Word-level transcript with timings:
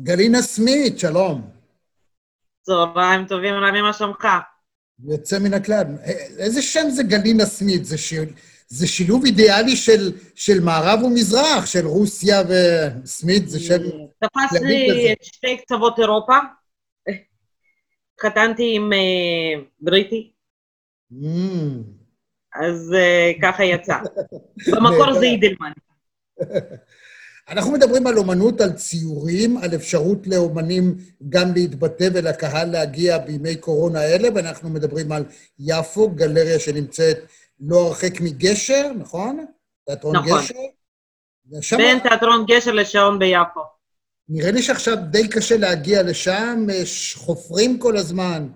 גלינה 0.00 0.42
סמית, 0.42 0.98
שלום. 0.98 1.50
צהריים 2.62 3.26
טובים, 3.26 3.54
רמי, 3.54 3.82
מה 3.82 3.92
שלומך? 3.92 4.26
יוצא 5.04 5.38
מן 5.38 5.54
הכלל. 5.54 5.84
איזה 6.38 6.62
שם 6.62 6.90
זה 6.90 7.02
גלינה 7.02 7.44
סמית? 7.44 7.84
זה, 7.84 7.98
ש... 7.98 8.14
זה 8.66 8.86
שילוב 8.86 9.24
אידיאלי 9.24 9.76
של, 9.76 10.12
של 10.34 10.60
מערב 10.60 11.02
ומזרח, 11.02 11.66
של 11.66 11.86
רוסיה 11.86 12.42
וסמית, 12.42 13.48
זה 13.48 13.60
שם... 13.60 13.78
תפס 14.18 14.60
לי 14.62 15.12
את 15.12 15.24
שתי 15.24 15.56
קצוות 15.56 15.98
אירופה. 15.98 16.38
חתנתי 18.22 18.76
עם 18.76 18.90
uh, 18.92 19.64
בריטי. 19.80 20.32
Mm. 21.12 21.16
אז 22.54 22.94
uh, 22.94 23.42
ככה 23.42 23.64
יצא. 23.64 23.96
במקור 24.72 25.12
זה 25.12 25.24
אידלמן. 25.24 25.72
אנחנו 27.48 27.72
מדברים 27.72 28.06
על 28.06 28.18
אומנות, 28.18 28.60
על 28.60 28.72
ציורים, 28.72 29.56
על 29.56 29.74
אפשרות 29.74 30.26
לאומנים 30.26 30.96
גם 31.28 31.52
להתבטא 31.54 32.08
ולקהל 32.14 32.70
להגיע 32.70 33.18
בימי 33.18 33.56
קורונה 33.56 34.00
האלה, 34.00 34.28
ואנחנו 34.34 34.70
מדברים 34.70 35.12
על 35.12 35.24
יפו, 35.58 36.10
גלריה 36.10 36.58
שנמצאת 36.58 37.18
לא 37.60 37.86
הרחק 37.86 38.20
מגשר, 38.20 38.92
נכון? 38.98 39.46
תיאטרון 39.86 40.16
נכון. 40.16 40.40
גשר. 40.40 40.54
ושם... 41.52 41.76
בין 41.76 41.98
תיאטרון 41.98 42.44
גשר 42.48 42.72
לשעון 42.72 43.18
ביפו. 43.18 43.60
נראה 44.28 44.50
לי 44.50 44.62
שעכשיו 44.62 44.96
די 45.10 45.28
קשה 45.28 45.56
להגיע 45.56 46.02
לשם, 46.02 46.66
חופרים 47.16 47.78
כל 47.78 47.96
הזמן. 47.96 48.48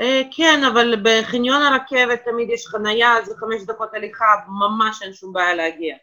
אה, 0.00 0.22
כן, 0.36 0.60
אבל 0.72 1.02
בחניון 1.04 1.62
הרכבת 1.62 2.24
תמיד 2.24 2.50
יש 2.50 2.66
חנייה, 2.66 3.14
זה 3.26 3.34
חמש 3.36 3.62
דקות 3.66 3.88
הליכה, 3.94 4.24
ממש 4.48 5.02
אין 5.02 5.12
שום 5.12 5.32
בעיה 5.32 5.54
להגיע. 5.54 5.96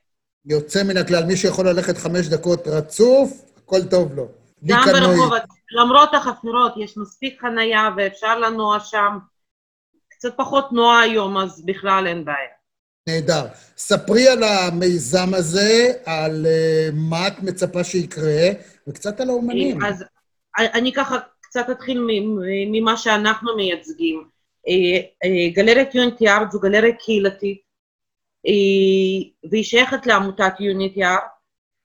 יוצא 0.50 0.84
מן 0.84 0.98
הכלל, 0.98 1.26
מי 1.26 1.38
שיכול 1.38 1.70
ללכת 1.70 1.98
חמש 1.98 2.28
דקות 2.28 2.68
רצוף, 2.68 3.46
הכל 3.58 3.84
טוב 3.90 4.14
לו. 4.16 4.28
גם 4.66 4.84
ברחובות, 4.94 5.42
למרות 5.72 6.14
החפירות, 6.14 6.74
יש 6.78 6.98
מספיק 6.98 7.42
חנייה 7.42 7.90
ואפשר 7.98 8.40
לנוע 8.40 8.80
שם. 8.80 9.18
קצת 10.10 10.38
פחות 10.38 10.70
תנועה 10.70 11.02
היום, 11.02 11.38
אז 11.38 11.66
בכלל 11.66 12.08
אין 12.08 12.26
בעיה. 12.26 12.58
נהדר. 13.08 13.46
ספרי 13.78 14.28
על 14.28 14.44
המיזם 14.44 15.34
הזה, 15.34 15.92
על 16.06 16.46
uh, 16.46 16.96
מה 16.96 17.28
את 17.28 17.44
מצפה 17.44 17.84
שיקרה, 17.84 18.48
וקצת 18.88 19.20
על 19.20 19.30
האומנים. 19.30 19.86
אז 19.86 20.04
אני 20.60 20.94
ככה 20.94 21.18
קצת 21.42 21.66
אתחיל 21.72 22.08
ממה 22.72 22.98
שאנחנו 22.98 23.56
מייצגים. 23.56 24.24
אה, 24.68 25.00
אה, 25.24 25.50
גלריית 25.54 25.96
יוניטי 25.96 26.30
ארט 26.30 26.52
זו 26.52 26.60
גלריה 26.60 26.94
קהילתית, 26.94 27.62
והיא 29.52 29.64
שייכת 29.64 30.06
לעמותת 30.06 30.54
יוניטי 30.60 31.06
ארט, 31.06 31.22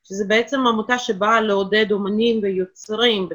שזה 0.05 0.25
בעצם 0.29 0.67
עמותה 0.67 0.99
שבאה 0.99 1.41
לעודד 1.41 1.93
אומנים 1.93 2.41
ויוצרים 2.43 3.29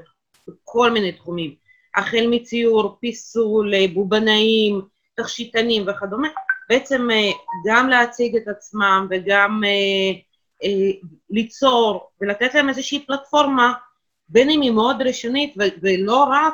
בכל 0.48 0.92
מיני 0.92 1.12
תחומים. 1.12 1.56
החל 1.96 2.28
מציור, 2.30 2.98
פיסול, 3.00 3.74
בובנאים, 3.94 4.82
תכשיטנים 5.16 5.84
וכדומה, 5.88 6.28
בעצם 6.70 7.12
אה, 7.12 7.32
גם 7.66 7.90
להציג 7.90 8.36
את 8.36 8.48
עצמם 8.48 9.08
וגם 9.10 9.62
אה, 9.66 10.20
אה, 10.64 10.92
ליצור 11.30 12.10
ולתת 12.22 12.54
להם 12.54 12.70
איזושהי 12.70 13.06
פלטפורמה, 13.06 13.74
בין 14.30 14.50
אם 14.50 14.62
היא 14.62 14.72
מאוד 14.72 15.02
ראשונית 15.02 15.56
ולא 15.82 16.24
רק 16.24 16.54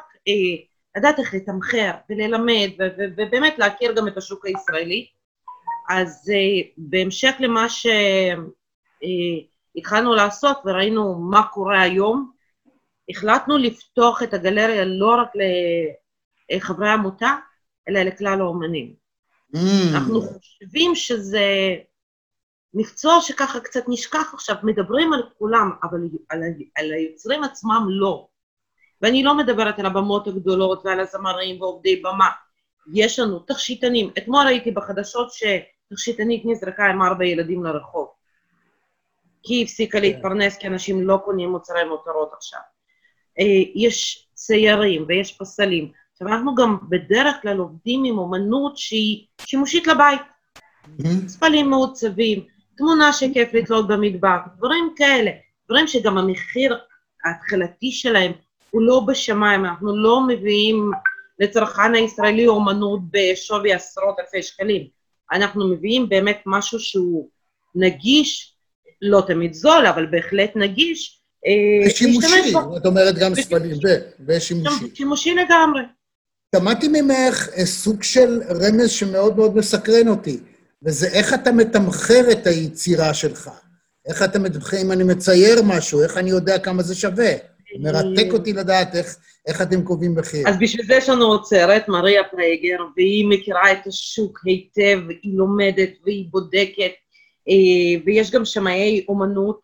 לדעת 0.98 1.20
איך 1.20 1.34
לתמחר 1.34 1.92
וללמד 2.10 2.70
ובאמת 3.18 3.60
להכיר 3.60 3.94
גם 3.94 4.08
את 4.08 4.18
השוק 4.18 4.46
הישראלי. 4.46 5.08
אז 5.90 6.32
בהמשך 6.78 7.36
למה 7.40 7.68
שהתחלנו 9.76 10.16
לעשות 10.16 10.58
וראינו 10.66 11.16
מה 11.16 11.44
קורה 11.48 11.82
היום, 11.82 12.32
החלטנו 13.10 13.58
לפתוח 13.58 14.24
את 14.24 14.34
הגלריה 14.34 14.86
לא 14.86 15.16
רק 15.22 15.30
לחברי 16.52 16.90
עמותה, 16.90 17.36
אלא 17.90 18.00
לכלל 18.00 18.42
האומנים. 18.42 18.94
Mm. 19.56 19.60
אנחנו 19.94 20.22
חושבים 20.22 20.96
שזה 20.96 21.76
מקצוע 22.74 23.22
שככה 23.22 23.60
קצת 23.60 23.84
נשכח 23.88 24.34
עכשיו, 24.34 24.56
מדברים 24.64 25.14
על 25.14 25.24
כולם, 25.38 25.72
אבל 25.84 26.00
על, 26.30 26.44
על 26.76 26.94
היוצרים 26.94 27.44
עצמם 27.44 27.86
לא. 27.90 28.28
ואני 29.02 29.24
לא 29.24 29.38
מדברת 29.38 29.80
על 29.80 29.86
הבמות 29.86 30.28
הגדולות 30.28 30.86
ועל 30.86 31.00
הזמרים 31.00 31.62
ועובדי 31.62 31.96
במה. 31.96 32.30
יש 32.94 33.20
לנו 33.20 33.40
תכשיטנים. 33.40 34.10
אתמול 34.18 34.46
ראיתי 34.46 34.72
בחדשות 34.72 35.32
שתכשיטנית 35.32 36.44
נזרקה 36.46 36.86
עם 36.86 37.02
ארבע 37.02 37.26
ילדים 37.26 37.64
לרחוב. 37.64 38.08
כי 39.44 39.54
היא 39.54 39.64
הפסיקה 39.64 39.98
כן. 39.98 40.02
להתפרנס, 40.02 40.58
כי 40.58 40.68
אנשים 40.68 41.08
לא 41.08 41.20
קונים 41.26 41.50
מוצרי 41.50 41.84
מותרות 41.84 42.32
עכשיו. 42.34 42.60
אה, 43.40 43.64
יש 43.76 44.28
ציירים 44.34 45.06
ויש 45.08 45.38
פסלים. 45.38 45.92
עכשיו, 46.12 46.28
אנחנו 46.28 46.56
גם 46.56 46.78
בדרך 46.90 47.36
כלל 47.42 47.58
עובדים 47.58 48.04
עם 48.04 48.18
אומנות 48.18 48.78
שהיא 48.78 49.26
שימושית 49.42 49.88
לבית. 49.88 50.22
ספלים 51.28 51.70
מעוצבים, 51.70 52.46
תמונה 52.78 53.14
שכיף 53.14 53.54
לתלות 53.54 53.88
במטבח, 53.88 54.40
דברים 54.58 54.94
כאלה. 54.96 55.32
דברים 55.66 55.88
שגם 55.88 56.18
המחיר 56.18 56.78
ההתחלתי 57.26 57.92
שלהם 57.92 58.32
הוא 58.70 58.82
לא 58.82 59.02
בשמיים, 59.08 59.66
אנחנו 59.66 59.98
לא 59.98 60.28
מביאים 60.28 60.92
לצרכן 61.44 61.96
הישראלי 61.96 62.48
אומנות 62.48 63.00
בשווי 63.12 63.74
עשרות 63.74 64.20
אלפי 64.20 64.44
שקלים. 64.44 64.88
אנחנו 65.32 65.68
מביאים 65.68 66.10
באמת 66.10 66.42
משהו 66.46 66.80
שהוא 66.80 67.30
נגיש, 67.76 68.56
לא 69.02 69.24
תמיד 69.28 69.54
זול, 69.54 69.86
אבל 69.86 70.06
בהחלט 70.06 70.52
נגיש. 70.56 71.20
ושימושי, 71.86 72.54
את 72.78 72.86
אומרת 72.86 73.16
גם 73.16 73.36
ספלים, 73.36 73.78
ושימושי. 74.28 74.86
שימושי 74.96 75.36
לגמרי. 75.36 75.82
שמעתי 76.56 76.88
ממך 76.88 77.50
אה, 77.58 77.66
סוג 77.66 78.04
של 78.04 78.42
רמז 78.50 78.90
שמאוד 78.90 79.38
מאוד 79.38 79.56
מסקרן 79.56 80.08
אותי, 80.08 80.40
וזה 80.84 81.08
איך 81.08 81.34
אתה 81.34 81.52
מתמחר 81.52 82.32
את 82.32 82.48
היצירה 82.48 83.14
שלך. 83.14 83.50
איך 84.06 84.24
אתה 84.24 84.40
מתמחר, 84.40 84.82
אם 84.82 84.92
אני 84.92 85.04
מצייר 85.04 85.62
משהו, 85.62 86.04
איך 86.04 86.18
אני 86.18 86.30
יודע 86.30 86.60
כמה 86.60 86.84
זה 86.84 86.96
שווה. 86.96 87.32
מרתק 87.80 88.34
אותי 88.34 88.54
לדעת 88.54 88.96
איך, 88.96 89.18
איך 89.48 89.62
אתם 89.62 89.84
קובעים 89.84 90.16
מחיר. 90.16 90.50
אז 90.50 90.60
בשביל 90.60 90.86
זה 90.86 90.94
יש 90.94 91.10
לנו 91.10 91.26
עוצרת, 91.26 91.88
מריה 91.88 92.24
פרייגר, 92.32 92.78
והיא 92.98 93.26
מכירה 93.30 93.72
את 93.72 93.88
השוק 93.88 94.40
היטב, 94.46 95.00
היא 95.24 95.38
לומדת 95.38 95.90
והיא 96.06 96.26
בודקת, 96.30 96.92
אה, 97.50 98.02
ויש 98.06 98.32
גם 98.32 98.46
שמאי 98.46 99.06
אומנות. 99.08 99.60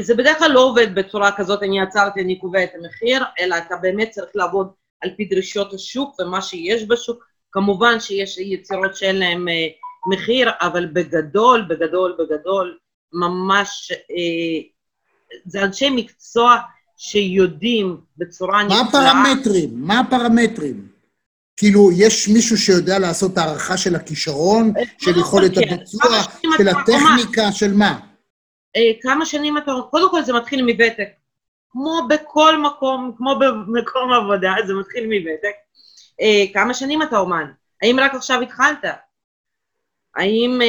זה 0.00 0.14
בדרך 0.14 0.38
כלל 0.38 0.50
לא 0.52 0.60
עובד 0.60 0.94
בצורה 0.94 1.32
כזאת, 1.36 1.62
אני 1.62 1.80
עצרתי, 1.80 2.20
אני 2.20 2.38
קובע 2.38 2.64
את 2.64 2.70
המחיר, 2.74 3.22
אלא 3.40 3.56
אתה 3.56 3.76
באמת 3.76 4.10
צריך 4.10 4.30
לעבוד 4.34 4.70
על 5.00 5.10
פי 5.16 5.24
דרישות 5.24 5.74
השוק 5.74 6.20
ומה 6.20 6.42
שיש 6.42 6.84
בשוק. 6.88 7.32
כמובן 7.52 8.00
שיש 8.00 8.38
יצירות 8.38 8.96
שאין 8.96 9.16
להן 9.16 9.48
אה, 9.48 9.66
מחיר, 10.06 10.50
אבל 10.60 10.86
בגדול, 10.86 11.62
בגדול, 11.68 12.16
בגדול, 12.18 12.78
ממש, 13.12 13.92
אה, 13.92 14.62
זה 15.46 15.64
אנשי 15.64 15.90
מקצוע 15.90 16.56
שיודעים 17.04 18.00
בצורה 18.16 18.64
נפלאה. 18.64 18.82
מה 18.82 18.88
הפרמטרים? 18.88 19.70
מה 19.74 20.00
הפרמטרים? 20.00 20.88
כאילו, 21.56 21.90
יש 21.92 22.28
מישהו 22.28 22.58
שיודע 22.58 22.98
לעשות 22.98 23.38
הערכה 23.38 23.76
של 23.76 23.94
הכישרון, 23.94 24.72
אה, 24.76 24.82
של 24.98 25.20
יכולת 25.20 25.54
כן. 25.54 25.60
הביצוע, 25.68 26.02
של 26.56 26.68
הטכניקה, 26.68 27.52
של 27.52 27.74
מה? 27.74 28.00
אה, 28.76 28.90
כמה 29.02 29.26
שנים 29.26 29.58
אתה... 29.58 29.72
קודם 29.90 30.10
כל 30.10 30.22
זה 30.22 30.32
מתחיל 30.32 30.64
מוותק. 30.64 31.08
כמו 31.70 32.08
בכל 32.08 32.58
מקום, 32.58 33.12
כמו 33.16 33.38
במקום 33.38 34.12
עבודה, 34.22 34.54
זה 34.66 34.74
מתחיל 34.74 35.04
מוותק. 35.06 35.54
אה, 36.20 36.44
כמה 36.54 36.74
שנים 36.74 37.02
אתה 37.02 37.18
אומן? 37.18 37.52
האם 37.82 38.00
רק 38.00 38.14
עכשיו 38.14 38.40
התחלת? 38.40 38.84
האם, 40.16 40.60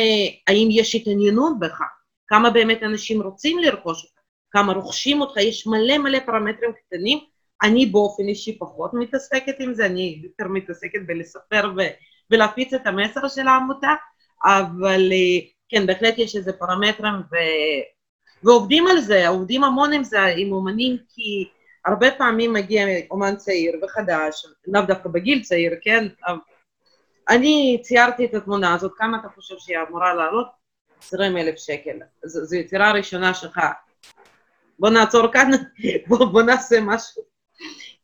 האם 0.48 0.68
יש 0.72 0.96
התעניינות 0.96 1.60
בך? 1.60 1.82
כמה 2.28 2.50
באמת 2.50 2.84
אנשים 2.84 3.22
רוצים 3.22 3.60
לרכוש 3.60 4.04
אותך? 4.04 4.23
כמה 4.54 4.74
רוכשים 4.74 5.22
אותך? 5.22 5.38
יש 5.38 5.68
מלא 5.68 5.98
מלא 5.98 6.20
פרמטרים 6.26 6.72
קטנים. 6.74 7.20
אני 7.64 7.86
באופן 7.86 8.24
אישי 8.24 8.60
פחות 8.60 8.92
מתעסקת 8.94 9.60
עם 9.60 9.74
זה, 9.74 9.86
אני 9.86 10.20
יותר 10.24 10.48
מתעסקת 10.48 11.00
בלספר 11.06 11.72
ו- 11.78 11.94
ולהפיץ 12.32 12.74
את 12.74 12.88
המסר 12.88 13.28
של 13.28 13.48
העמותה, 13.48 13.94
אבל 14.46 15.12
אה, 15.12 15.48
כן, 15.70 15.86
בהחלט 15.86 16.18
יש 16.18 16.36
איזה 16.36 16.54
פרמטרים, 16.54 17.14
ו- 17.14 17.84
ועובדים 18.44 18.88
על 18.88 19.00
זה, 19.00 19.28
עובדים 19.28 19.64
המון 19.64 19.94
עם 19.94 20.04
זה, 20.04 20.26
עם 20.38 20.52
אומנים, 20.52 20.98
כי 21.10 21.50
הרבה 21.86 22.12
פעמים 22.12 22.54
מגיע 22.54 22.86
אומן 23.12 23.36
צעיר 23.36 23.74
וחדש, 23.84 24.46
לאו 24.68 24.82
דווקא 24.82 25.10
בגיל 25.10 25.42
צעיר, 25.42 25.72
כן? 25.82 26.08
אני 27.30 27.80
ציירתי 27.84 28.26
את 28.26 28.34
התמונה 28.34 28.74
הזאת, 28.74 28.92
כמה 28.98 29.18
אתה 29.20 29.28
חושב 29.36 29.56
שהיא 29.58 29.78
אמורה 29.90 30.14
לעלות? 30.14 30.48
20 31.02 31.38
אלף 31.38 31.56
שקל. 31.58 31.98
זו, 32.26 32.56
יצירה 32.56 32.92
ראשונה 32.92 33.34
שלך. 33.34 33.60
בוא 34.84 34.90
נעצור 34.90 35.28
כאן, 35.28 35.52
בוא, 36.08 36.26
בוא 36.26 36.42
נעשה 36.42 36.82
משהו 36.82 37.22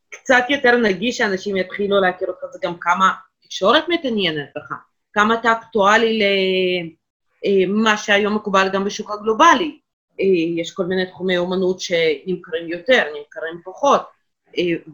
קצת 0.08 0.44
יותר 0.48 0.76
נגיש, 0.76 1.18
שאנשים 1.18 1.56
יתחילו 1.56 2.00
להכיר 2.00 2.28
אותך, 2.28 2.44
זה 2.50 2.58
גם 2.62 2.78
כמה 2.78 3.12
תקשורת 3.42 3.84
מתעניינת 3.88 4.48
בך, 4.56 4.72
כמה 5.12 5.34
אתה 5.34 5.52
אקטואלי 5.52 6.18
למה 7.44 7.90
אה, 7.90 7.96
שהיום 7.96 8.34
מקובל 8.34 8.68
גם 8.72 8.84
בשוק 8.84 9.10
הגלובלי. 9.10 9.78
יש 10.56 10.74
כל 10.74 10.84
מיני 10.84 11.06
תחומי 11.06 11.38
אומנות 11.38 11.80
שנמכרים 11.80 12.68
יותר, 12.68 13.04
נמכרים 13.18 13.60
פחות, 13.64 14.02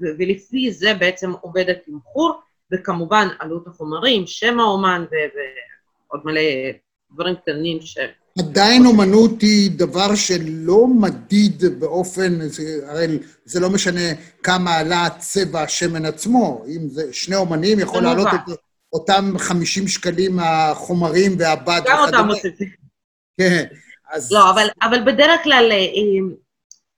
ולפי 0.01 0.71
זה 0.71 0.95
בעצם 0.95 1.33
עובד 1.41 1.71
התמחור, 1.71 2.41
וכמובן 2.73 3.29
עלות 3.39 3.67
החומרים, 3.67 4.27
שם 4.27 4.61
האומן 4.61 5.05
ועוד 5.11 6.21
מלא 6.25 6.41
דברים 7.13 7.37
קטנים 7.37 7.81
ש... 7.81 7.99
עדיין 8.39 8.87
אומנות 8.87 9.43
היא 9.43 9.71
דבר 9.71 10.15
שלא 10.15 10.87
מדיד 10.87 11.63
באופן, 11.79 12.49
זה, 12.49 12.63
הרי 12.89 13.19
זה 13.45 13.61
לא 13.61 13.71
משנה 13.71 14.01
כמה 14.43 14.77
עלה 14.77 15.09
צבע 15.19 15.63
השמן 15.63 16.05
עצמו, 16.05 16.65
אם 16.69 16.89
זה 16.89 17.13
שני 17.13 17.37
אומנים 17.37 17.79
יכול 17.79 18.03
לעלות 18.03 18.27
את 18.35 18.59
אותם 18.93 19.39
50 19.39 19.89
שקלים 19.89 20.39
החומרים 20.41 21.33
והבד. 21.39 21.81
גם 21.87 21.99
אותם 22.07 22.27
מוסיפים. 22.27 22.69
כן, 23.41 23.65
אז... 24.11 24.33
לא, 24.33 24.51
אבל, 24.51 24.67
אבל 24.83 25.13
בדרך 25.13 25.43
כלל, 25.45 25.73
אה, 25.73 25.79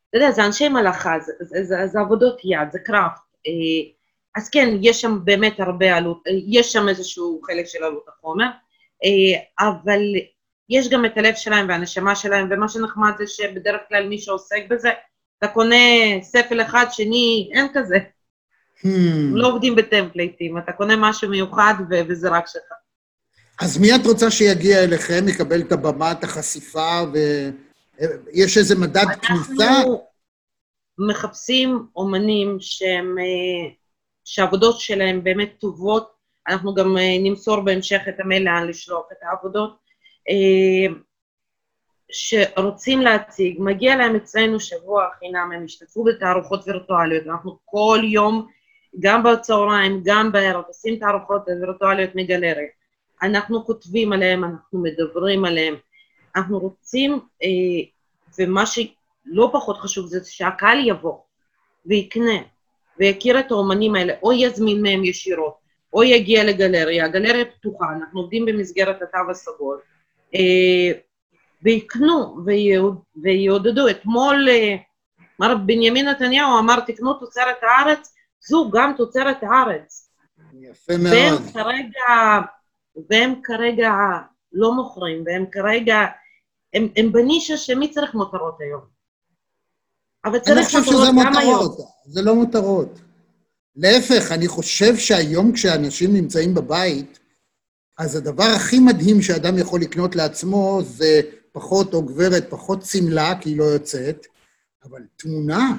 אתה 0.09 0.17
יודע, 0.17 0.31
זה 0.31 0.45
אנשי 0.45 0.69
מלאכה, 0.69 1.15
זה, 1.21 1.33
זה, 1.41 1.65
זה, 1.65 1.87
זה 1.87 2.01
עבודות 2.01 2.41
יד, 2.45 2.73
זה 2.73 2.79
קראפט. 2.79 3.21
אה, 3.47 3.93
אז 4.37 4.49
כן, 4.51 4.69
יש 4.83 5.01
שם 5.01 5.19
באמת 5.25 5.61
הרבה 5.61 5.97
עלות, 5.97 6.23
אה, 6.27 6.33
יש 6.47 6.73
שם 6.73 6.89
איזשהו 6.89 7.41
חלק 7.47 7.67
של 7.67 7.85
עלות 7.85 8.05
החומר, 8.09 8.47
אבל 9.61 10.01
יש 10.71 10.89
גם 10.89 11.05
את 11.05 11.17
הלב 11.17 11.35
שלהם 11.35 11.69
והנשמה 11.69 12.17
שלהם, 12.17 12.49
ומה 12.51 12.69
שנחמד 12.69 13.13
זה 13.19 13.27
שבדרך 13.27 13.81
כלל 13.89 14.09
מי 14.09 14.19
שעוסק 14.19 14.63
בזה, 14.71 14.89
אתה 15.39 15.49
קונה 15.49 15.77
ספל 16.23 16.63
אחד, 16.63 16.87
שני, 16.91 17.51
אין 17.55 17.67
כזה. 17.75 17.97
Hmm. 18.79 18.89
לא 19.33 19.49
עובדים 19.49 19.77
בטמפלייטים, 19.77 20.59
אתה 20.59 20.73
קונה 20.73 20.97
משהו 20.97 21.31
מיוחד 21.31 21.75
ו- 21.91 22.01
וזה 22.09 22.29
רק 22.29 22.47
שלך. 22.47 22.73
אז 23.61 23.79
מי 23.79 23.95
את 23.95 24.07
רוצה 24.07 24.31
שיגיע 24.31 24.85
אליכם, 24.85 25.29
יקבל 25.29 25.61
את 25.61 25.73
הבמה, 25.73 26.13
את 26.13 26.25
החשיפה, 26.25 27.01
ויש 27.13 28.59
איזה 28.59 28.75
מדד 28.75 29.07
כניסה? 29.23 29.79
אנחנו 29.79 30.05
מחפשים 30.99 31.87
אומנים 31.97 32.57
שהם, 32.61 33.19
אה, 33.19 33.71
שהעבודות 34.25 34.81
שלהם 34.81 35.25
באמת 35.25 35.51
טובות, 35.59 36.13
אנחנו 36.49 36.75
גם 36.75 36.99
אה, 36.99 37.17
נמסור 37.23 37.61
בהמשך 37.61 38.01
את 38.09 38.21
המייל 38.21 38.45
לאן 38.45 38.69
לשלוח 38.69 39.07
את 39.13 39.17
העבודות. 39.23 39.88
אה, 40.29 40.95
שרוצים 42.11 43.01
להציג, 43.01 43.57
מגיע 43.59 43.97
להם 43.97 44.17
אצלנו 44.17 44.61
שבוע 44.61 45.07
חינם, 45.19 45.53
הם 45.55 45.65
השתתפו 45.65 46.05
בתערוכות 46.05 46.69
וירטואליות, 46.69 47.27
אנחנו 47.27 47.59
כל 47.65 48.01
יום, 48.03 48.47
גם 49.01 49.23
בצהריים, 49.23 50.01
גם 50.05 50.33
בערב, 50.33 50.65
עושים 50.67 50.97
תערוכות 50.97 51.43
וירטואליות 51.61 52.11
מגלריה. 52.15 52.69
אנחנו 53.23 53.65
כותבים 53.65 54.13
עליהם, 54.13 54.45
אנחנו 54.45 54.83
מדברים 54.83 55.45
עליהם, 55.45 55.75
אנחנו 56.37 56.59
רוצים, 56.59 57.21
אה, 57.43 57.49
ומה 58.39 58.65
שלא 58.67 59.51
פחות 59.53 59.77
חשוב 59.77 60.07
זה 60.07 60.21
שהקהל 60.25 60.89
יבוא 60.89 61.19
ויקנה 61.87 62.39
ויכיר 62.99 63.41
את 63.41 63.51
האומנים 63.51 63.95
האלה, 63.95 64.15
או 64.23 64.33
יזמין 64.33 64.83
מהם 64.83 65.05
ישירות, 65.05 65.55
או 65.93 66.05
יגיע 66.05 66.45
לגלריה, 66.45 67.05
הגלריה 67.05 67.45
פתוחה, 67.45 67.87
אנחנו 67.97 68.21
עובדים 68.21 68.47
במסגרת 68.47 69.03
התו 69.03 69.31
הסגול, 69.31 69.79
ויקנו 71.63 72.37
ויעודדו. 73.23 73.89
אתמול 73.89 74.49
אה, 74.49 74.77
מר 75.41 75.57
בנימין 75.57 76.09
נתניהו 76.09 76.59
אמר, 76.59 76.81
תקנו 76.81 77.15
תוצרת 77.15 77.57
הארץ, 77.63 78.15
זו 78.49 78.71
גם 78.73 78.93
תוצרת 78.97 79.37
הארץ. 79.43 80.11
יפה 80.61 80.97
מאוד. 80.97 81.13
והם 81.13 81.53
כרגע, 81.53 82.41
והם 83.11 83.35
כרגע 83.45 83.93
לא 84.53 84.75
מוכרים, 84.75 85.23
והם 85.27 85.45
כרגע, 85.53 86.07
הם, 86.75 86.89
הם 86.97 87.13
בנישה 87.13 87.57
שמי 87.57 87.91
צריך 87.91 88.15
מותרות 88.15 88.61
היום? 88.61 88.81
אבל 90.25 90.39
צריך 90.39 90.75
מותרות 90.75 91.09
גם 91.25 91.37
היום. 91.37 91.77
זה 92.07 92.23
לא 92.23 92.35
מותרות. 92.35 93.01
להפך, 93.77 94.33
אני 94.33 94.49
חושב 94.49 94.97
שהיום 94.97 95.53
כשאנשים 95.53 96.13
נמצאים 96.13 96.55
בבית, 96.55 97.18
אז 97.99 98.17
הדבר 98.17 98.45
הכי 98.57 98.79
מדהים 98.79 99.23
שאדם 99.23 99.59
יכול 99.59 99.81
לקנות 99.81 100.17
לעצמו 100.17 100.81
זה 100.83 101.21
פחות, 101.53 101.95
או 101.95 102.03
גברת, 102.03 102.51
פחות 102.51 102.83
שמלה, 102.83 103.35
כי 103.41 103.51
היא 103.51 103.59
לא 103.59 103.65
יוצאת, 103.65 104.27
אבל 104.85 105.01
תמונה, 105.17 105.77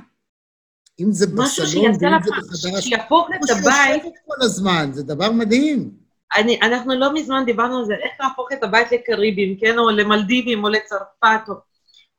אם 0.99 1.11
זה 1.11 1.27
בסלון 1.27 1.85
ואם 1.85 1.93
זה 1.93 2.07
בחדר... 2.19 2.69
משהו 2.69 2.81
שיהפוך 2.81 3.27
את 3.35 3.49
הבית... 3.49 4.03
כל 4.03 4.45
הזמן, 4.45 4.89
זה 4.93 5.03
דבר 5.03 5.31
מדהים. 5.31 5.91
אני, 6.35 6.59
אנחנו 6.61 6.99
לא 6.99 7.13
מזמן 7.13 7.43
דיברנו 7.45 7.77
על 7.77 7.85
זה, 7.85 7.93
איך 7.93 8.11
להפוך 8.19 8.47
את 8.53 8.63
הבית 8.63 8.91
לקריבים, 8.91 9.57
כן, 9.59 9.77
או 9.77 9.89
למלדיבים, 9.89 10.63
או 10.63 10.69
לצרפת, 10.69 11.49
או 11.49 11.53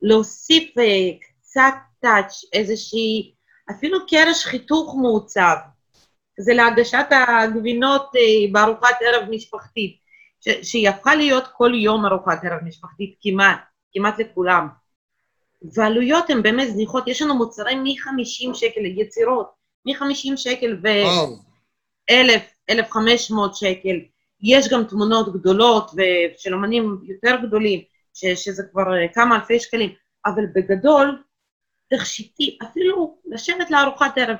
להוסיף 0.03 0.71
uh, 0.79 0.83
קצת 1.41 1.75
טאץ', 2.01 2.45
איזושהי, 2.53 3.35
אפילו 3.71 3.99
קרש 4.07 4.45
חיתוך 4.45 4.95
מעוצב. 5.01 5.57
זה 6.41 6.55
להגשת 6.55 7.07
הגבינות 7.11 8.11
אה, 8.17 8.53
בארוחת 8.53 8.97
ערב 9.01 9.29
משפחתית, 9.31 9.97
שהיא 10.63 10.89
הפכה 10.89 11.15
להיות 11.15 11.45
כל 11.53 11.73
יום 11.75 12.07
ארוחת 12.07 12.45
ערב 12.45 12.59
משפחתית 12.65 13.15
כמעט, 13.23 13.59
כמעט 13.93 14.19
לכולם. 14.19 14.69
ועלויות 15.75 16.31
הן 16.31 16.43
באמת 16.43 16.69
זניחות, 16.69 17.09
יש 17.09 17.23
לנו 17.23 17.35
מוצרים 17.35 17.83
מ-50 17.83 18.55
שקל, 18.55 18.85
יצירות, 18.85 19.51
מ-50 19.87 20.37
שקל 20.37 20.79
ו-1,000, 20.83 22.41
1,500 22.71 23.57
שקל. 23.57 23.97
יש 24.43 24.69
גם 24.69 24.85
תמונות 24.85 25.33
גדולות 25.33 25.91
ושל 25.91 26.55
אמנים 26.55 26.99
יותר 27.03 27.37
גדולים, 27.47 27.81
ש- 28.15 28.45
שזה 28.45 28.63
כבר 28.73 28.97
אה, 28.97 29.09
כמה 29.15 29.37
אלפי 29.37 29.61
שקלים, 29.61 29.91
אבל 30.27 30.43
בגדול, 30.55 31.23
תכשיטי, 31.91 32.59
אפילו 32.63 33.19
לשבת 33.27 33.71
לארוחת 33.71 34.19
ערב, 34.19 34.37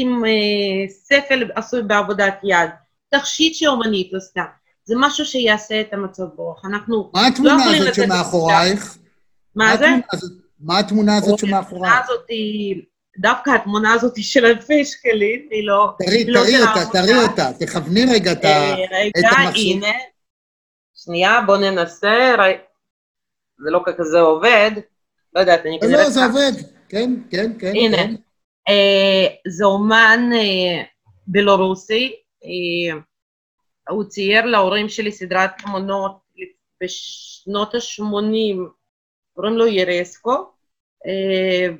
עם 0.00 0.24
אה, 0.24 0.88
ספל 0.88 1.50
עשוי 1.54 1.82
בעבודת 1.82 2.40
יד, 2.44 2.70
תכשיט 3.10 3.54
שאומנית 3.54 4.14
עשתה. 4.14 4.42
זה 4.84 4.94
משהו 4.98 5.24
שיעשה 5.24 5.80
את 5.80 5.92
המצב 5.92 6.24
רוח. 6.36 6.64
אנחנו 6.64 7.10
מה 7.14 7.26
התמונה 7.26 7.66
לא 7.66 7.76
הזאת 7.76 7.94
שמאחורייך? 7.94 8.98
מה 9.54 9.76
זה? 9.76 9.86
מה 10.60 10.78
התמונה 10.78 11.16
הזאת 11.16 11.38
שמאחורייך? 11.38 11.94
התמונה 11.94 12.04
הזאת 12.04 12.28
היא... 12.28 12.82
דווקא 13.18 13.50
התמונה 13.50 13.92
הזאת 13.92 14.16
היא 14.16 14.24
של 14.24 14.44
אלפי 14.44 14.84
שקלים, 14.84 15.48
היא 15.50 15.66
לא... 15.66 15.92
תראי, 15.98 16.24
לא 16.24 16.40
תראי 16.40 16.60
אותה, 16.60 16.90
תראי 16.92 17.24
אותה, 17.24 17.50
תכווני 17.58 18.04
רגע 18.14 18.32
את 18.32 18.44
אה, 18.44 18.70
המחשב. 18.70 18.94
רגע, 19.24 19.50
הנה. 19.54 19.92
שנייה, 20.94 21.40
בוא 21.46 21.56
ננסה. 21.56 22.34
זה 23.58 23.70
לא 23.70 23.82
כזה 23.96 24.20
עובד. 24.20 24.70
לא 25.34 25.40
יודעת, 25.40 25.66
אני 25.66 25.78
כנראה... 25.80 26.02
לא, 26.02 26.10
זה 26.10 26.24
עובד. 26.24 26.52
כן, 26.88 27.14
כן, 27.30 27.52
כן. 27.58 27.72
הנה. 27.74 27.96
כן. 27.96 28.14
אה, 28.68 29.26
זה 29.48 29.64
אומן 29.64 30.30
אה, 30.32 30.82
בלורוסי, 31.26 32.14
אה, 32.44 33.00
הוא 33.90 34.04
צייר 34.04 34.46
להורים 34.46 34.88
שלי 34.88 35.12
סדרת 35.12 35.50
תמונות 35.58 36.18
בשנות 36.82 37.74
ה-80, 37.74 38.58
קוראים 39.34 39.54
לו 39.54 39.66
ירסקו, 39.66 40.52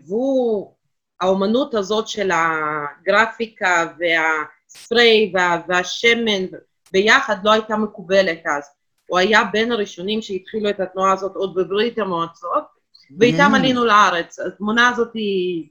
והוא, 0.07 0.75
האומנות 1.21 1.75
הזאת 1.75 2.09
של 2.09 2.31
הגרפיקה 2.33 3.87
והספרי 3.99 5.33
וה, 5.35 5.61
והשמן 5.69 6.47
ביחד 6.93 7.37
לא 7.45 7.53
הייתה 7.53 7.77
מקובלת 7.77 8.43
אז. 8.47 8.65
הוא 9.07 9.19
היה 9.19 9.45
בין 9.45 9.73
הראשונים 9.73 10.23
שהתחילו 10.23 10.71
את 10.71 10.81
התנועה 10.81 11.13
הזאת 11.13 11.33
עוד 11.35 11.55
בברית 11.55 11.99
המועצות, 11.99 12.65
ואיתם 13.19 13.51
mm. 13.55 13.57
עלינו 13.57 13.85
לארץ. 13.85 14.39
התמונה 14.39 14.89
הזאת 14.89 15.15
היא 15.15 15.69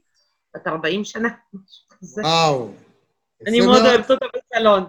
בת 0.54 0.66
40 0.66 1.04
שנה, 1.04 1.28
וואו. 2.02 2.70
אני 3.46 3.60
מאוד 3.60 3.86
אוהבת 3.86 4.10
אותה 4.10 4.26
בסלון. 4.36 4.84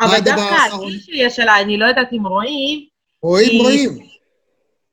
אבל 0.00 0.20
דווקא 0.24 0.74
הגיל 0.74 1.00
שיש 1.00 1.38
עליי, 1.38 1.62
אני 1.62 1.78
לא 1.78 1.86
יודעת 1.86 2.12
אם 2.12 2.26
רואים. 2.26 2.86
רואים, 3.22 3.62
רואים. 3.62 3.90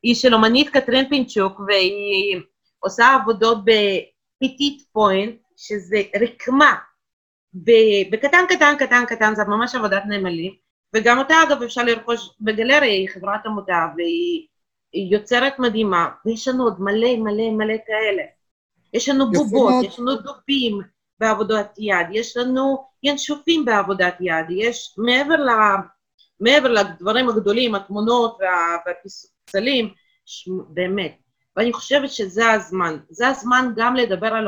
היא 0.04 0.16
של 0.16 0.34
אומנית 0.34 0.70
קטרין 0.70 1.10
פינצ'וק, 1.10 1.60
והיא 1.68 2.40
עושה 2.80 3.16
עבודות 3.22 3.58
ב 3.58 3.78
petit 3.78 4.82
point, 4.92 5.36
שזה 5.58 6.02
רקמה. 6.22 6.76
בקטן, 8.12 8.46
קטן, 8.50 8.76
קטן, 8.80 9.04
קטן, 9.08 9.36
זה 9.36 9.44
ממש 9.48 9.76
עבודת 9.76 10.04
נמלים. 10.06 10.54
וגם 10.96 11.20
אותה, 11.20 11.36
אגב, 11.48 11.64
אפשר 11.64 11.84
לרכוש 11.84 12.30
בגלריה, 12.42 12.92
היא 12.92 13.10
חברת 13.10 13.46
עמותה, 13.46 13.86
והיא 13.98 14.48
יוצרת 15.12 15.60
מדהימה, 15.60 16.10
ויש 16.26 16.48
לנו 16.48 16.64
עוד 16.64 16.82
מלא 16.82 17.16
מלא 17.18 17.50
מלא 17.52 17.74
כאלה. 17.88 18.24
יש 18.94 19.10
לנו 19.10 19.32
בובות, 19.32 19.86
יש 19.86 20.00
לנו 20.00 20.16
דופים 20.16 20.82
בעבודת 21.20 21.74
יד, 21.78 22.08
יש 22.12 22.38
לנו 22.38 22.86
ינשופים 23.04 23.66
בעבודת 23.66 24.16
יד, 24.20 24.46
יש 24.50 24.96
מעבר, 24.98 25.36
ל, 25.36 25.50
מעבר 26.40 26.72
לדברים 26.72 27.30
הגדולים, 27.30 27.76
התמונות 27.76 28.38
והפסלים, 28.86 29.94
באמת. 30.70 31.18
ואני 31.56 31.74
חושבת 31.74 32.12
שזה 32.12 32.52
הזמן. 32.52 32.98
זה 33.10 33.28
הזמן 33.28 33.74
גם 33.76 33.96
לדבר 33.96 34.28
על 34.28 34.48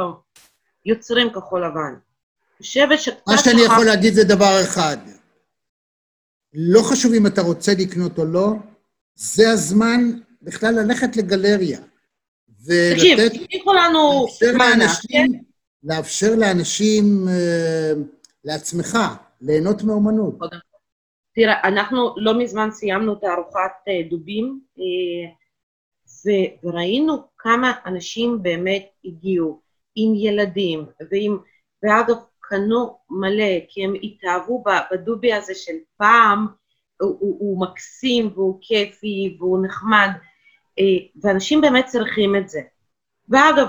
יוצרים 0.86 1.34
כחול 1.34 1.66
לבן. 1.66 1.96
חושבת 2.58 3.00
שקצת... 3.00 3.28
מה 3.28 3.38
שאני. 3.38 3.62
יכול 3.62 3.86
להגיד 3.86 4.14
זה 4.14 4.24
דבר 4.24 4.62
אחד. 4.64 4.98
לא 6.54 6.82
חשוב 6.82 7.14
אם 7.14 7.28
אתה 7.28 7.42
רוצה 7.42 7.72
לקנות 7.80 8.18
או 8.18 8.26
לא, 8.26 8.54
זה 9.16 9.50
הזמן 9.52 10.12
בכלל 10.42 10.76
ללכת 10.76 11.16
לגלריה. 11.18 11.80
תקשיב, 12.94 13.20
הבטיחו 13.20 13.74
לנו 13.74 14.28
מענק, 14.58 14.90
כן? 15.10 15.28
לאפשר 15.84 16.36
לאנשים, 16.38 17.28
אה, 17.28 17.92
לעצמך, 18.44 18.98
ליהנות 19.42 19.84
מאומנות. 19.84 20.36
תראה, 21.36 21.62
אנחנו 21.64 22.16
לא 22.18 22.40
מזמן 22.40 22.72
סיימנו 22.72 23.16
תערוכת 23.16 23.72
אה, 23.88 24.02
דובים, 24.10 24.60
אה, 24.80 25.32
וראינו 26.64 27.18
כמה 27.38 27.74
אנשים 27.86 28.44
באמת 28.44 28.90
הגיעו 29.06 29.62
עם 29.96 30.16
ילדים, 30.16 30.86
ועם, 31.12 31.38
ואגב, 31.84 32.16
קנו 32.40 32.98
מלא, 33.10 33.60
כי 33.68 33.84
הם 33.84 33.94
התאהבו 34.04 34.64
בדובי 34.92 35.34
הזה 35.34 35.54
של 35.56 35.74
פעם, 35.98 36.48
הוא, 37.02 37.18
הוא, 37.20 37.38
הוא 37.40 37.62
מקסים 37.62 38.32
והוא 38.34 38.58
כיפי 38.62 39.38
והוא 39.40 39.66
נחמד, 39.66 40.10
ואנשים 41.22 41.62
באמת 41.62 41.86
צריכים 41.86 42.36
את 42.36 42.50
זה. 42.50 42.62
ואגב, 43.30 43.68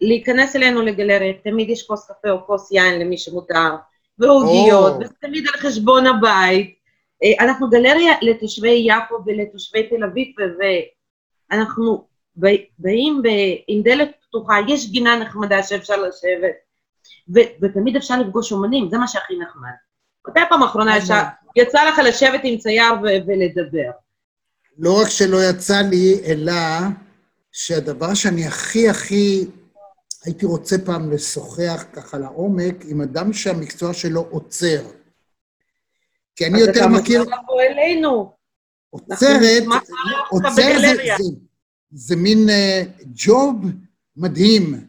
להיכנס 0.00 0.56
אלינו 0.56 0.82
לגלריה, 0.82 1.32
תמיד 1.44 1.70
יש 1.70 1.86
כוס 1.86 2.10
קפה 2.10 2.30
או 2.30 2.46
כוס 2.46 2.72
יין 2.72 3.00
למי 3.00 3.18
שמותר, 3.18 3.76
ועוגיות, 4.18 4.92
oh. 4.92 5.04
וזה 5.04 5.14
תמיד 5.20 5.46
על 5.46 5.60
חשבון 5.60 6.06
הבית. 6.06 6.74
אה, 7.22 7.44
אנחנו 7.44 7.70
גלריה 7.70 8.14
לתושבי 8.22 8.86
יפו 8.86 9.14
ולתושבי 9.26 9.88
תל 9.88 10.04
אביב, 10.04 10.34
ואנחנו 11.50 12.04
באים 12.78 13.22
עם 13.68 13.82
דלת 13.82 14.10
פתוחה, 14.28 14.54
יש 14.68 14.90
גינה 14.90 15.16
נחמדה 15.16 15.62
שאפשר 15.62 15.96
לשבת, 15.96 16.54
ו- 17.34 17.64
ותמיד 17.64 17.96
אפשר 17.96 18.20
לפגוש 18.20 18.52
אומנים, 18.52 18.88
זה 18.90 18.98
מה 18.98 19.08
שהכי 19.08 19.34
נחמד. 19.38 19.70
מתי 20.28 20.40
פעם 20.48 20.62
אחרונה 20.62 20.96
יצא, 20.96 21.22
יצא 21.56 21.84
לך 21.84 21.98
לשבת 22.04 22.40
עם 22.44 22.58
צייר 22.58 22.92
ולדבר? 23.02 23.90
לא 24.78 25.00
רק 25.02 25.08
שלא 25.08 25.44
יצא 25.50 25.80
לי, 25.80 26.20
אלא 26.24 26.52
שהדבר 27.52 28.14
שאני 28.14 28.46
הכי 28.46 28.88
הכי 28.88 29.46
הייתי 30.24 30.46
רוצה 30.46 30.76
פעם 30.84 31.10
לשוחח 31.10 31.84
ככה 31.92 32.18
לעומק 32.18 32.74
עם 32.84 33.00
אדם 33.00 33.32
שהמקצוע 33.32 33.94
שלו 33.94 34.20
עוצר. 34.30 34.82
כי 36.36 36.46
אני 36.46 36.60
יותר 36.60 36.88
מכיר... 36.88 37.20
אז 37.20 37.26
אתה 37.26 37.36
מוזמן 37.36 37.64
אלינו. 37.70 38.32
עוצרת, 38.90 39.62
עוצר 40.30 40.80
זה, 40.80 40.94
זה, 41.18 41.24
זה 41.90 42.16
מין 42.16 42.48
uh, 42.48 43.04
ג'וב 43.14 43.54
מדהים. 44.16 44.86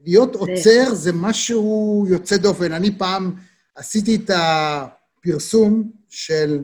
להיות 0.00 0.34
עוצר 0.34 0.94
זה 0.94 1.12
משהו 1.12 2.04
יוצא 2.08 2.36
דופן. 2.36 2.72
אני 2.72 2.98
פעם 2.98 3.34
עשיתי 3.74 4.16
את 4.16 4.30
הפרסום 4.34 5.90
של 6.08 6.62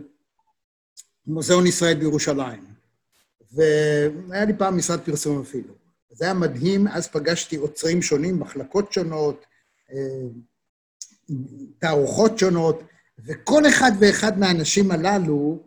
מוזיאון 1.26 1.66
ישראל 1.66 1.94
בירושלים, 1.94 2.64
והיה 3.52 4.44
לי 4.44 4.52
פעם 4.58 4.76
משרד 4.76 5.00
פרסום 5.00 5.40
אפילו. 5.40 5.74
זה 6.10 6.24
היה 6.24 6.34
מדהים, 6.34 6.88
אז 6.88 7.08
פגשתי 7.08 7.56
עוצרים 7.56 8.02
שונים, 8.02 8.40
מחלקות 8.40 8.92
שונות, 8.92 9.46
אה, 9.92 10.28
תערוכות 11.78 12.38
שונות, 12.38 12.82
וכל 13.26 13.66
אחד 13.68 13.92
ואחד 14.00 14.38
מהאנשים 14.38 14.90
הללו 14.90 15.58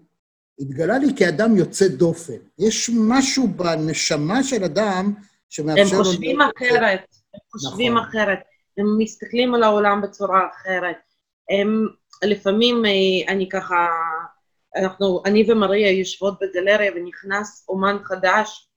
התגלה 0.60 0.98
לי 0.98 1.08
כאדם 1.18 1.56
יוצא 1.58 1.88
דופן. 1.88 2.34
יש 2.60 2.92
משהו 2.94 3.48
בנשמה 3.48 4.44
של 4.44 4.64
אדם 4.64 5.14
שמאפשר 5.50 5.98
לו... 5.98 5.98
הם 5.98 6.04
חושבים 6.04 6.42
אחרת, 6.42 7.00
הם 7.34 7.40
חושבים 7.52 7.94
נכון. 7.94 8.08
אחרת, 8.10 8.40
הם 8.78 8.86
מסתכלים 8.98 9.56
על 9.56 9.64
העולם 9.64 10.02
בצורה 10.02 10.48
אחרת. 10.54 10.96
הם 11.50 11.88
לפעמים, 12.24 12.86
אה, 12.86 13.34
אני 13.34 13.50
ככה, 13.50 13.88
אנחנו, 14.76 15.22
אני 15.26 15.52
ומריה 15.52 15.92
יושבות 15.92 16.40
בגלריה 16.42 16.92
ונכנס 16.96 17.66
אומן 17.70 17.98
חדש, 18.04 18.68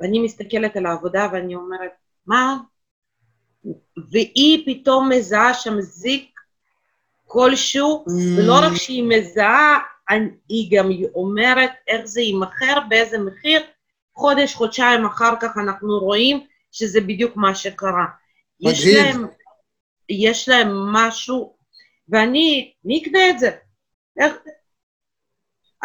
ואני 0.00 0.18
מסתכלת 0.18 0.76
על 0.76 0.86
העבודה 0.86 1.28
ואני 1.32 1.54
אומרת, 1.54 1.90
מה? 2.26 2.58
והיא 4.10 4.66
פתאום 4.66 5.08
מזהה 5.08 5.54
שם 5.54 5.80
זיק 5.80 6.40
כלשהו, 7.24 8.04
mm. 8.08 8.12
ולא 8.38 8.54
רק 8.62 8.74
שהיא 8.76 9.04
מזהה, 9.08 9.78
היא 10.48 10.78
גם 10.78 10.90
אומרת 11.14 11.70
איך 11.88 12.04
זה 12.04 12.20
יימכר, 12.20 12.80
באיזה 12.88 13.18
מחיר, 13.18 13.62
חודש, 14.14 14.54
חודשיים 14.54 15.04
אחר 15.04 15.34
כך 15.40 15.56
אנחנו 15.56 15.98
רואים 15.98 16.46
שזה 16.72 17.00
בדיוק 17.00 17.36
מה 17.36 17.54
שקרה. 17.54 18.04
יש 18.60 18.86
להם, 18.86 19.26
יש 20.08 20.48
להם 20.48 20.92
משהו, 20.92 21.56
ואני, 22.08 22.72
מי 22.84 22.96
יקנה 22.96 23.30
את 23.30 23.38
זה? 23.38 23.50
איך... 24.20 24.34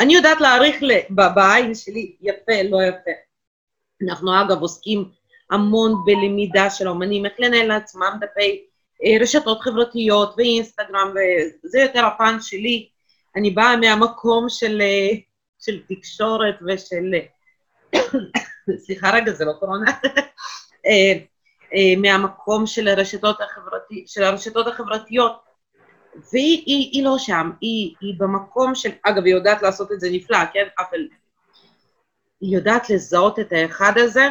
אני 0.02 0.16
יודעת 0.16 0.42
להעריך 0.42 0.76
בעין 1.10 1.76
שלי 1.76 2.16
יפה, 2.22 2.62
לא 2.70 2.78
יפה. 2.84 3.12
אנחנו 4.08 4.42
אגב 4.42 4.62
עוסקים 4.62 5.10
המון 5.52 6.06
בלמידה 6.06 6.70
של 6.70 6.88
אומנים, 6.88 7.26
איך 7.26 7.34
לנהל 7.40 7.68
לעצמם 7.68 8.18
דפי 8.22 8.64
אה, 9.06 9.18
רשתות 9.22 9.62
חברתיות 9.62 10.34
ואינסטגרם, 10.38 11.14
וזה 11.66 11.80
יותר 11.80 12.06
הפן 12.06 12.38
שלי. 12.42 12.90
אני 13.36 13.52
באה 13.52 13.78
מהמקום 13.78 14.50
של, 14.50 14.82
אה, 14.82 15.10
של 15.60 15.82
תקשורת 15.88 16.56
ושל... 16.68 17.14
סליחה 18.86 19.10
רגע, 19.14 19.32
זה 19.32 19.46
לא 19.46 19.54
קורונה. 19.60 19.92
אה, 20.88 21.14
מהמקום 21.98 22.68
של 22.68 22.88
הרשתות, 22.88 23.42
החברתי, 23.42 24.04
של 24.08 24.24
הרשתות 24.24 24.68
החברתיות. 24.68 25.51
והיא 26.16 26.64
היא, 26.66 26.90
היא 26.92 27.04
לא 27.04 27.18
שם, 27.18 27.52
היא, 27.62 27.96
היא 28.02 28.14
במקום 28.18 28.76
של, 28.76 28.90
אגב, 29.04 29.26
היא 29.26 29.36
יודעת 29.36 29.62
לעשות 29.62 29.92
את 29.92 30.00
זה 30.00 30.10
נפלא, 30.12 30.38
כן? 30.54 30.68
אבל 30.80 31.08
היא 32.42 32.56
יודעת 32.56 32.90
לזהות 32.90 33.40
את 33.40 33.54
האחד 33.54 33.94
הזה. 33.98 34.28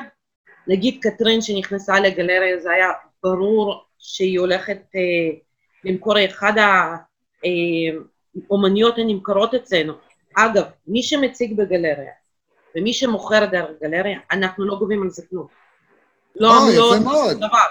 נגיד 0.66 0.98
קטרין 1.02 1.40
שנכנסה 1.40 2.00
לגלריה, 2.00 2.60
זה 2.60 2.70
היה 2.70 2.88
ברור 3.22 3.84
שהיא 3.98 4.40
הולכת 4.40 4.78
אה, 4.96 5.38
למכור 5.84 6.24
אחד 6.24 6.52
האומניות 8.48 8.98
אה, 8.98 9.02
הנמכרות 9.02 9.54
אצלנו. 9.54 9.92
אגב, 10.36 10.64
מי 10.86 11.02
שמציג 11.02 11.56
בגלריה 11.56 12.12
ומי 12.76 12.92
שמוכר 12.92 13.46
דרך 13.46 13.70
גלריה, 13.82 14.18
אנחנו 14.32 14.64
לא 14.64 14.76
גובים 14.76 15.02
על 15.02 15.10
זה 15.10 15.22
כלום. 15.30 15.46
לא 16.36 16.48
לא 16.76 16.94
שום 16.94 17.38
דבר. 17.38 17.66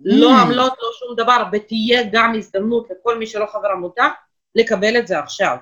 לא 0.00 0.30
mm. 0.30 0.40
עמלות, 0.40 0.72
לא 0.82 0.88
שום 0.98 1.16
דבר, 1.16 1.42
ותהיה 1.52 2.02
גם 2.12 2.34
הזדמנות 2.38 2.88
לכל 2.90 3.18
מי 3.18 3.26
שלא 3.26 3.46
חבר 3.52 3.68
עמותה 3.68 4.08
לקבל 4.54 4.98
את 4.98 5.06
זה 5.06 5.18
עכשיו. 5.18 5.56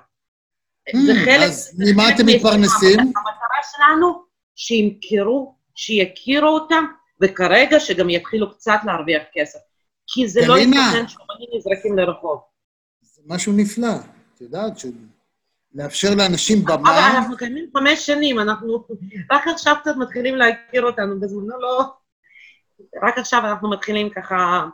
זה 1.06 1.12
mm, 1.12 1.24
חלק... 1.24 1.42
אז 1.42 1.78
ממה 1.78 2.14
אתם 2.14 2.26
מתפרנסים? 2.26 2.98
המטרה 3.00 3.60
שלנו 3.72 4.22
שימכרו, 4.56 5.54
שיכירו 5.74 6.48
אותם, 6.48 6.84
וכרגע 7.20 7.80
שגם 7.80 8.10
יתחילו 8.10 8.50
קצת 8.50 8.78
להרוויח 8.84 9.22
כסף. 9.32 9.58
כי 10.06 10.28
זה 10.28 10.40
לא 10.46 10.58
ייתכן 10.58 11.08
שאומנים 11.08 11.48
נזרקים 11.56 11.98
לרחוב. 11.98 12.40
זה 13.02 13.22
משהו 13.26 13.52
נפלא, 13.52 13.94
את 14.34 14.40
יודעת, 14.40 14.78
ש... 14.78 14.86
לאפשר 15.74 16.08
לאנשים 16.14 16.64
במה... 16.64 16.74
אבל 16.74 17.16
אנחנו 17.16 17.36
קיימים 17.36 17.70
חמש 17.76 18.06
שנים, 18.06 18.40
אנחנו 18.40 18.84
רק 19.30 19.46
עכשיו 19.48 19.74
קצת 19.80 19.96
מתחילים 19.96 20.34
להכיר 20.36 20.82
אותנו, 20.82 21.20
בזמנו 21.20 21.60
לא... 21.60 21.84
רק 23.02 23.18
עכשיו 23.18 23.40
אנחנו 23.44 23.70
מתחילים 23.70 24.10
ככה 24.10 24.66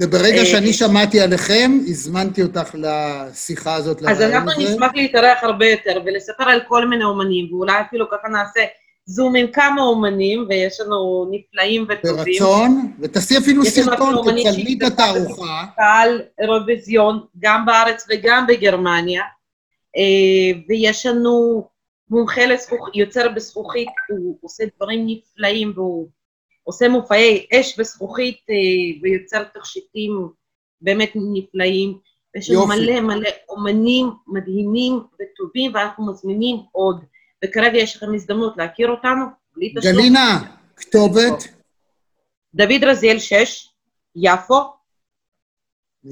וברגע 0.00 0.40
אה, 0.40 0.46
שאני 0.46 0.72
שמעתי 0.72 1.20
עליכם, 1.20 1.78
הזמנתי 1.86 2.42
אותך 2.42 2.74
לשיחה 2.74 3.74
הזאת, 3.74 4.02
אז 4.02 4.20
אנחנו 4.20 4.52
נשמח 4.58 4.90
להתארח 4.94 5.38
הרבה 5.42 5.66
יותר 5.66 6.02
ולספר 6.04 6.44
על 6.44 6.60
כל 6.68 6.88
מיני 6.88 7.04
אומנים, 7.04 7.54
ואולי 7.54 7.80
אפילו 7.80 8.10
ככה 8.10 8.28
נעשה 8.28 8.60
זום 9.06 9.36
עם 9.36 9.46
כמה 9.52 9.82
אומנים, 9.82 10.46
ויש 10.48 10.80
לנו 10.80 11.30
נפלאים 11.30 11.86
וטובים. 11.88 12.24
ברצון, 12.24 12.92
ותעשי 13.00 13.38
אפילו 13.38 13.64
סרטון, 13.64 14.14
תצלמי 14.22 14.78
את 14.78 14.92
התערוכה. 14.92 15.64
קהל 15.76 16.22
אירוויזיון, 16.38 17.20
גם 17.38 17.66
בארץ 17.66 18.06
וגם 18.10 18.46
בגרמניה, 18.46 19.22
אה, 19.96 20.60
ויש 20.68 21.06
לנו 21.06 21.64
מומחה 22.10 22.46
לזכוכית, 22.46 22.96
יוצר 22.96 23.28
בזכוכית, 23.28 23.88
הוא 24.08 24.38
עושה 24.40 24.64
דברים 24.76 25.06
נפלאים 25.06 25.72
והוא 25.74 26.08
עושה 26.64 26.88
מופעי 26.88 27.46
אש 27.54 27.78
וזכוכית 27.78 28.40
אה, 28.50 28.54
ויוצר 29.02 29.44
תכשיטים 29.44 30.28
באמת 30.80 31.12
נפלאים. 31.14 31.98
יש 32.36 32.50
לנו 32.50 32.66
מלא 32.66 33.00
מלא 33.00 33.30
אומנים 33.48 34.10
מדהימים 34.26 35.00
וטובים, 35.20 35.74
ואנחנו 35.74 36.06
מזמינים 36.06 36.56
עוד. 36.72 37.04
וכרגע 37.44 37.78
יש 37.78 37.96
לכם 37.96 38.14
הזדמנות 38.14 38.56
להכיר 38.56 38.90
אותנו, 38.90 39.24
בלי 39.56 39.74
תשלום. 39.78 39.94
גלינה, 39.94 40.54
כתובת? 40.76 41.44
דוד 42.54 42.84
רזיאל 42.84 43.18
6, 43.18 43.68
יפו. 44.16 44.60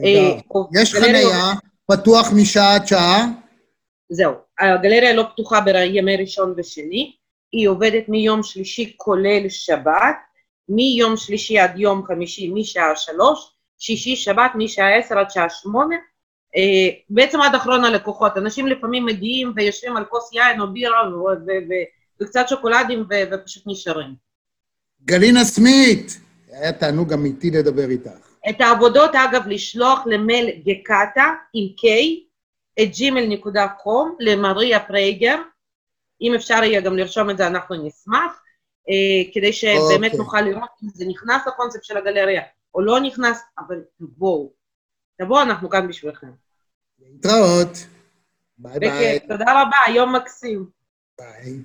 אה, 0.04 0.38
יש 0.80 0.94
חניה, 0.94 1.52
פתוח 1.86 2.32
משעה 2.36 2.74
עד 2.74 2.86
שעה? 2.86 3.26
זהו. 4.08 4.32
הגלריה 4.58 5.14
לא 5.14 5.22
פתוחה 5.32 5.60
בימי 5.60 6.16
ראשון 6.16 6.54
ושני, 6.56 7.12
היא 7.52 7.68
עובדת 7.68 8.08
מיום 8.08 8.42
שלישי 8.42 8.94
כולל 8.96 9.48
שבת, 9.48 10.16
מיום 10.74 11.16
שלישי 11.16 11.58
עד 11.58 11.78
יום 11.78 12.04
חמישי 12.06 12.50
משעה 12.54 12.96
שלוש, 12.96 13.52
שישי 13.78 14.16
שבת 14.16 14.50
משעה 14.54 14.96
עשר 14.98 15.18
עד 15.18 15.30
שעה 15.30 15.50
שמונה, 15.50 15.96
אה, 16.56 16.88
בעצם 17.10 17.40
עד 17.40 17.54
אחרון 17.54 17.84
הלקוחות. 17.84 18.36
אנשים 18.36 18.66
לפעמים 18.66 19.06
מגיעים 19.06 19.52
ויושבים 19.56 19.96
על 19.96 20.04
כוס 20.04 20.32
יין 20.32 20.60
או 20.60 20.72
בירה 20.72 21.02
וקצת 22.20 22.48
שוקולדים 22.48 23.04
ופשוט 23.32 23.62
נשארים. 23.66 24.14
גלינה 25.04 25.44
סמית, 25.44 26.20
היה 26.52 26.72
תענוג 26.72 27.12
אמיתי 27.12 27.50
לדבר 27.50 27.90
איתך. 27.90 28.32
את 28.48 28.60
העבודות, 28.60 29.14
אגב, 29.14 29.46
לשלוח 29.46 30.00
למייל 30.06 30.50
גקטה 30.66 31.34
עם 31.54 31.66
K, 31.78 31.86
את 32.82 32.88
gmail.com, 32.88 34.08
למריה 34.20 34.80
פרייגר. 34.80 35.36
אם 36.22 36.34
אפשר 36.34 36.64
יהיה 36.64 36.80
גם 36.80 36.96
לרשום 36.96 37.30
את 37.30 37.36
זה, 37.36 37.46
אנחנו 37.46 37.86
נשמח, 37.86 38.42
כדי 39.34 39.52
שבאמת 39.52 40.04
אוקיי. 40.04 40.18
נוכל 40.18 40.40
לראות 40.40 40.70
אם 40.84 40.88
זה 40.94 41.04
נכנס 41.08 41.46
לקונספט 41.46 41.84
של 41.84 41.96
הגלריה 41.96 42.42
או 42.74 42.80
לא 42.80 43.00
נכנס, 43.00 43.42
אבל 43.58 43.80
תבואו. 43.98 44.52
תבואו, 45.18 45.42
אנחנו 45.42 45.70
כאן 45.70 45.88
בשבילכם. 45.88 46.30
להתראות. 46.98 47.86
ביי 48.58 48.78
ביי. 48.78 49.20
תודה 49.20 49.62
רבה, 49.62 49.94
יום 49.94 50.16
מקסים. 50.16 50.66
ביי. 51.18 51.58